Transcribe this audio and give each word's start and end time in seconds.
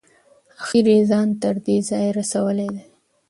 اخیر 0.63 0.85
یې 0.93 0.99
ځان 1.09 1.27
تر 1.41 1.55
دې 1.65 1.77
ځایه 1.89 2.11
رسولی 2.19 2.67
دی. 2.75 2.83